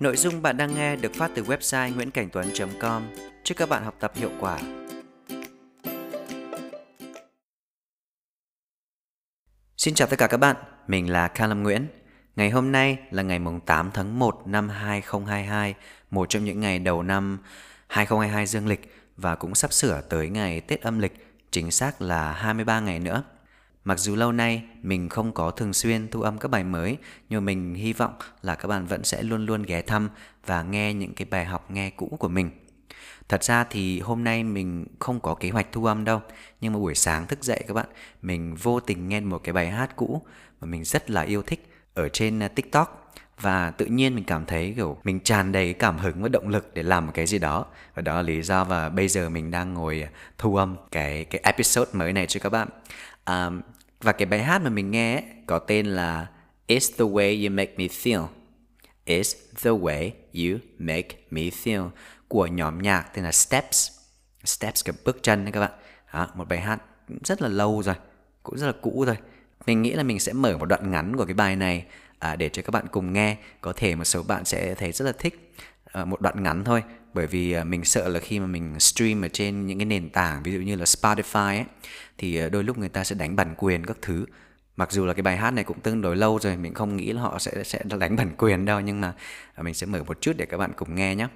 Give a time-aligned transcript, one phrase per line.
[0.00, 3.02] Nội dung bạn đang nghe được phát từ website nguyễn.cảnh.tuấn.com.
[3.44, 4.58] Chúc các bạn học tập hiệu quả.
[9.76, 10.56] Xin chào tất cả các bạn,
[10.86, 11.86] mình là Callum Nguyễn.
[12.36, 15.74] Ngày hôm nay là ngày 8 tháng 1 năm 2022,
[16.10, 17.38] một trong những ngày đầu năm
[17.86, 22.32] 2022 dương lịch và cũng sắp sửa tới ngày Tết âm lịch, chính xác là
[22.32, 23.22] 23 ngày nữa.
[23.88, 26.98] Mặc dù lâu nay mình không có thường xuyên thu âm các bài mới,
[27.28, 30.08] nhưng mình hy vọng là các bạn vẫn sẽ luôn luôn ghé thăm
[30.46, 32.50] và nghe những cái bài học nghe cũ của mình.
[33.28, 36.22] Thật ra thì hôm nay mình không có kế hoạch thu âm đâu,
[36.60, 37.86] nhưng mà buổi sáng thức dậy các bạn,
[38.22, 40.22] mình vô tình nghe một cái bài hát cũ
[40.60, 43.12] mà mình rất là yêu thích ở trên à, TikTok.
[43.40, 46.70] Và tự nhiên mình cảm thấy kiểu mình tràn đầy cảm hứng và động lực
[46.74, 47.66] để làm một cái gì đó.
[47.94, 51.24] Và đó là lý do và bây giờ mình đang ngồi à, thu âm cái
[51.24, 52.68] cái episode mới này cho các bạn.
[53.26, 53.60] Um,
[54.00, 56.26] và cái bài hát mà mình nghe ấy, có tên là
[56.68, 58.26] It's the way you make me feel.
[59.06, 61.90] It's the way you make me feel
[62.28, 63.90] của nhóm nhạc tên là Steps.
[64.44, 65.72] Steps kiểu bước chân đấy các bạn.
[66.12, 66.82] Đó, một bài hát
[67.24, 67.94] rất là lâu rồi,
[68.42, 69.16] cũng rất là cũ rồi.
[69.66, 71.86] Mình nghĩ là mình sẽ mở một đoạn ngắn của cái bài này
[72.18, 73.36] à, để cho các bạn cùng nghe.
[73.60, 75.54] Có thể một số bạn sẽ thấy rất là thích
[75.92, 76.82] Ờ, một đoạn ngắn thôi.
[77.14, 80.10] Bởi vì ờ, mình sợ là khi mà mình stream ở trên những cái nền
[80.10, 81.64] tảng ví dụ như là Spotify ấy,
[82.18, 84.26] thì ờ, đôi lúc người ta sẽ đánh bản quyền các thứ.
[84.76, 87.12] Mặc dù là cái bài hát này cũng tương đối lâu rồi mình không nghĩ
[87.12, 89.14] là họ sẽ sẽ đánh bản quyền đâu nhưng mà
[89.62, 91.28] mình sẽ mở một chút để các bạn cùng nghe nhé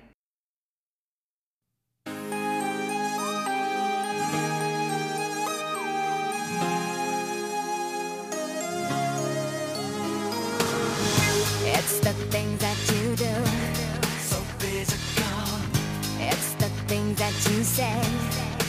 [17.16, 18.00] that you say.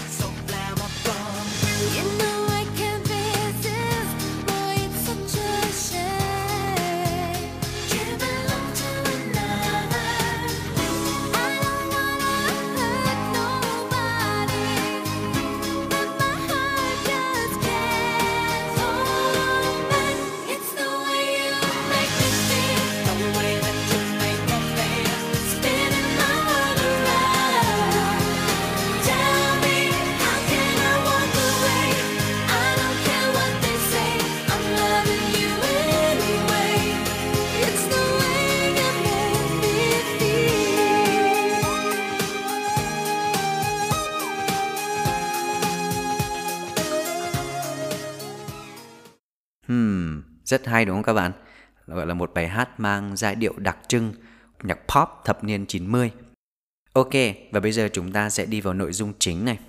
[0.10, 1.96] So flammable.
[1.96, 2.43] You know
[50.46, 51.32] Rất hay đúng không các bạn?
[51.88, 54.14] Gọi là một bài hát mang giai điệu đặc trưng
[54.64, 56.12] nhạc pop thập niên 90.
[56.94, 57.14] Ok,
[57.52, 59.60] và bây giờ chúng ta sẽ đi vào nội dung chính này.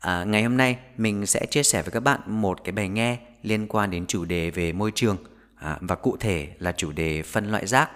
[0.00, 3.18] À, ngày hôm nay mình sẽ chia sẻ với các bạn một cái bài nghe
[3.42, 5.16] liên quan đến chủ đề về môi trường
[5.56, 7.90] à, và cụ thể là chủ đề phân loại rác.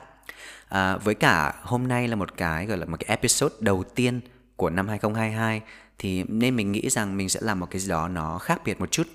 [0.69, 4.21] À, với cả hôm nay là một cái gọi là một cái episode đầu tiên
[4.56, 5.62] của năm 2022
[5.98, 8.81] thì nên mình nghĩ rằng mình sẽ làm một cái gì đó nó khác biệt
[8.81, 9.06] một chút.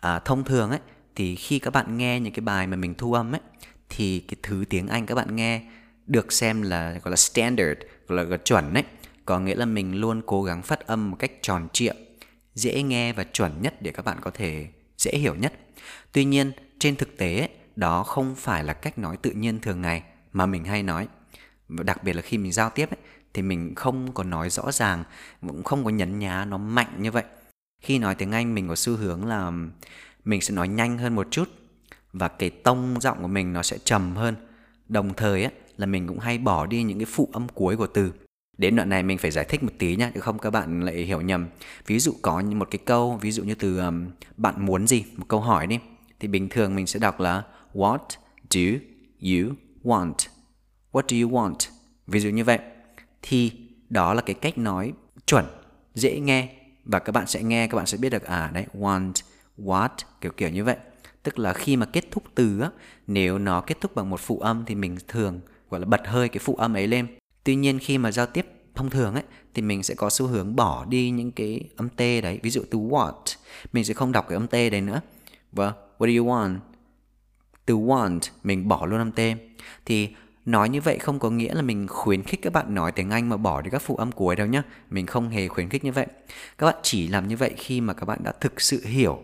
[0.00, 0.80] À, thông thường ấy
[1.16, 3.40] thì khi các bạn nghe những cái bài mà mình thu âm ấy
[3.88, 5.62] thì cái thứ tiếng Anh các bạn nghe
[6.06, 8.84] được xem là gọi là standard, gọi là chuẩn ấy.
[9.24, 11.92] Có nghĩa là mình luôn cố gắng phát âm một cách tròn trịa,
[12.54, 14.66] dễ nghe và chuẩn nhất để các bạn có thể
[14.98, 15.52] dễ hiểu nhất.
[16.12, 19.82] Tuy nhiên, trên thực tế ấy, đó không phải là cách nói tự nhiên thường
[19.82, 21.08] ngày mà mình hay nói.
[21.68, 22.98] Đặc biệt là khi mình giao tiếp ấy,
[23.34, 25.04] thì mình không có nói rõ ràng,
[25.40, 27.24] cũng không có nhấn nhá nó mạnh như vậy.
[27.82, 29.52] Khi nói tiếng Anh mình có xu hướng là
[30.24, 31.48] mình sẽ nói nhanh hơn một chút
[32.12, 34.34] và cái tông giọng của mình nó sẽ trầm hơn.
[34.88, 37.86] Đồng thời á, là mình cũng hay bỏ đi những cái phụ âm cuối của
[37.86, 38.12] từ.
[38.58, 40.94] Đến đoạn này mình phải giải thích một tí nhá chứ không các bạn lại
[40.96, 41.46] hiểu nhầm.
[41.86, 45.04] Ví dụ có một cái câu ví dụ như từ um, bạn muốn gì?
[45.16, 45.78] Một câu hỏi đi.
[46.20, 47.42] Thì bình thường mình sẽ đọc là
[47.74, 47.98] what
[48.50, 48.60] do
[49.20, 49.54] you
[49.84, 50.14] want?
[50.92, 51.70] What do you want?
[52.06, 52.58] Ví dụ như vậy.
[53.22, 53.52] Thì
[53.88, 54.92] đó là cái cách nói
[55.26, 55.44] chuẩn
[55.94, 56.48] dễ nghe.
[56.84, 59.12] Và các bạn sẽ nghe các bạn sẽ biết được à đấy want
[59.64, 59.88] what,
[60.20, 60.76] kiểu kiểu như vậy.
[61.22, 62.70] Tức là khi mà kết thúc từ á,
[63.06, 65.40] nếu nó kết thúc bằng một phụ âm thì mình thường,
[65.70, 67.06] gọi là, bật hơi cái phụ âm ấy lên.
[67.44, 69.22] Tuy nhiên khi mà giao tiếp thông thường ấy,
[69.54, 72.40] thì mình sẽ có xu hướng bỏ đi những cái âm t đấy.
[72.42, 73.12] Ví dụ từ what,
[73.72, 75.00] mình sẽ không đọc cái âm t đấy nữa.
[75.52, 76.58] Và what do you want?
[77.66, 79.20] Từ want, mình bỏ luôn âm t.
[79.86, 80.08] Thì
[80.46, 83.28] nói như vậy không có nghĩa là mình khuyến khích các bạn nói tiếng Anh
[83.28, 84.62] mà bỏ đi các phụ âm cuối đâu nhá.
[84.90, 86.06] Mình không hề khuyến khích như vậy.
[86.58, 89.22] Các bạn chỉ làm như vậy khi mà các bạn đã thực sự hiểu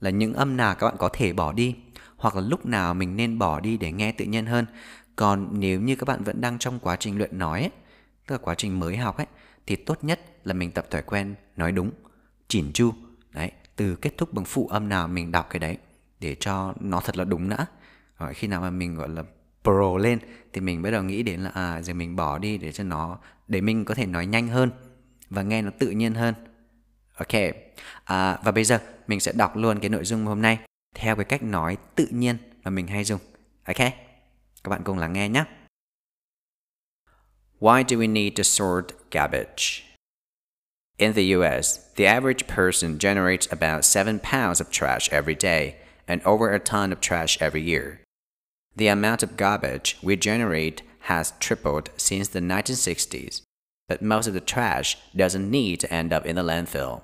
[0.00, 1.76] là những âm nào các bạn có thể bỏ đi
[2.16, 4.66] hoặc là lúc nào mình nên bỏ đi để nghe tự nhiên hơn.
[5.16, 7.70] Còn nếu như các bạn vẫn đang trong quá trình luyện nói ấy,
[8.26, 9.26] tức là quá trình mới học ấy
[9.66, 11.90] thì tốt nhất là mình tập thói quen nói đúng
[12.48, 12.92] chỉn chu
[13.32, 15.78] đấy từ kết thúc bằng phụ âm nào mình đọc cái đấy
[16.20, 17.66] để cho nó thật là đúng đã.
[18.18, 19.22] Rồi khi nào mà mình gọi là
[19.64, 20.18] pro lên
[20.52, 23.18] thì mình bắt đầu nghĩ đến là à giờ mình bỏ đi để cho nó
[23.48, 24.70] để mình có thể nói nhanh hơn
[25.30, 26.34] và nghe nó tự nhiên hơn.
[27.16, 27.54] Ok
[28.04, 30.58] à, và bây giờ mình sẽ đọc luôn cái nội dung hôm nay
[30.94, 33.20] theo cái cách nói tự nhiên mà mình hay dùng
[33.64, 33.76] ok
[34.64, 35.44] các bạn cùng lắng nghe nhé
[37.60, 39.82] Why do we need to sort garbage?
[40.98, 45.76] In the US, the average person generates about 7 pounds of trash every day
[46.06, 48.00] and over a ton of trash every year.
[48.76, 53.42] The amount of garbage we generate has tripled since the 1960s,
[53.88, 57.02] but most of the trash doesn't need to end up in the landfill.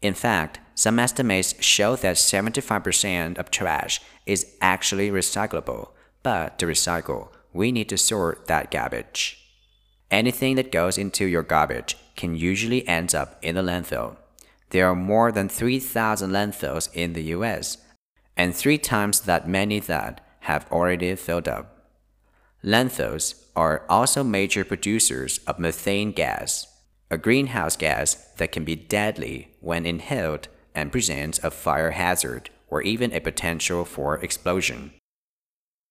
[0.00, 5.90] In fact, some estimates show that 75% of trash is actually recyclable,
[6.22, 9.38] but to recycle, we need to sort that garbage.
[10.10, 14.16] Anything that goes into your garbage can usually end up in the landfill.
[14.70, 17.78] There are more than 3,000 landfills in the US,
[18.36, 21.81] and three times that many that have already filled up.
[22.64, 26.68] Landfills are also major producers of methane gas,
[27.10, 32.80] a greenhouse gas that can be deadly when inhaled and presents a fire hazard or
[32.82, 34.92] even a potential for explosion.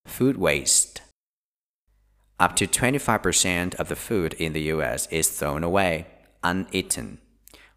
[0.06, 1.01] Food waste.
[2.39, 6.07] Up to 25% of the food in the US is thrown away,
[6.41, 7.19] uneaten.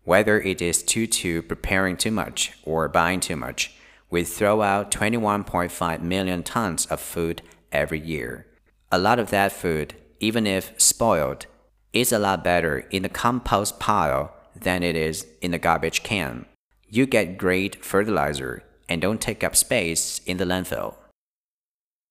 [0.04, 3.74] Whether it is due to preparing too much or buying too much,
[4.08, 7.42] we throw out 21.5 million tons of food
[7.72, 8.46] every year.
[8.92, 11.46] A lot of that food, even if spoiled,
[11.92, 16.46] is a lot better in the compost pile than it is in the garbage can.
[16.88, 20.94] You get great fertilizer and don't take up space in the landfill.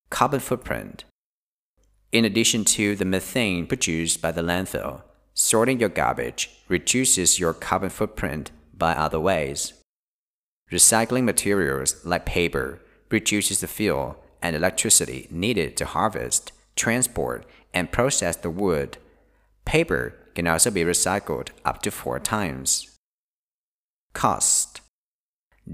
[0.09, 1.05] Carbon footprint.
[2.11, 5.01] In addition to the methane produced by the landfill,
[5.33, 9.73] sorting your garbage reduces your carbon footprint by other ways.
[10.71, 12.79] Recycling materials like paper
[13.09, 18.97] reduces the fuel and electricity needed to harvest, transport, and process the wood.
[19.65, 22.97] Paper can also be recycled up to four times.
[24.13, 24.81] Cost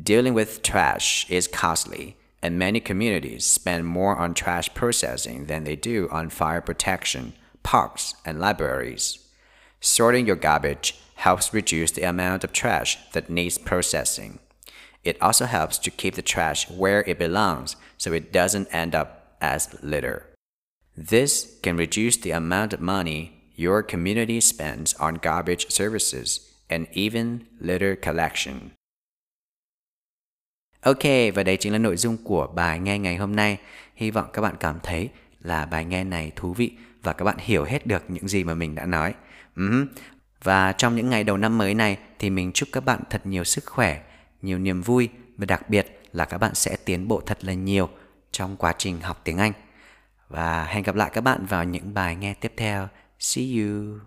[0.04, 5.76] Dealing with trash is costly and many communities spend more on trash processing than they
[5.76, 9.20] do on fire protection, parks, and libraries.
[9.82, 14.40] Sorting your garbage helps reduce the amount of trash that needs processing.
[15.04, 19.36] It also helps to keep the trash where it belongs so it doesn't end up
[19.42, 20.29] as litter.
[21.10, 23.28] This can reduce the amount of money
[23.58, 28.56] your community spends on garbage services and even litter collection.
[30.82, 31.04] Ok,
[31.34, 33.58] và đây chính là nội dung của bài nghe ngày hôm nay.
[33.96, 35.10] Hy vọng các bạn cảm thấy
[35.42, 36.72] là bài nghe này thú vị
[37.04, 39.14] và các bạn hiểu hết được những gì mà mình đã nói.
[39.56, 39.86] Uh-huh.
[40.44, 43.44] Và trong những ngày đầu năm mới này thì mình chúc các bạn thật nhiều
[43.44, 44.02] sức khỏe,
[44.42, 47.90] nhiều niềm vui và đặc biệt là các bạn sẽ tiến bộ thật là nhiều
[48.32, 49.54] trong quá trình học tiếng Anh.
[50.30, 52.88] Và hẹn gặp lại các bạn vào những bài nghe tiếp theo.
[53.20, 54.00] See you!